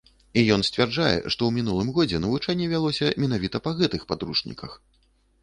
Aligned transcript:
І 0.41 0.43
ён 0.53 0.61
сцвярджае, 0.69 1.17
што 1.35 1.41
ў 1.45 1.51
мінулым 1.57 1.91
годзе 1.99 2.21
навучанне 2.23 2.71
вялося 2.73 3.11
менавіта 3.27 3.63
па 3.69 3.77
гэтых 3.83 4.09
падручніках. 4.15 4.71